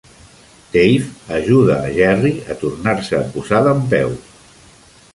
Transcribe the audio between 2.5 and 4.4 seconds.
tornar-se a posar dempeus.